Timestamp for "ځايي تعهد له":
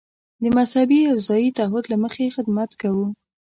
1.27-1.97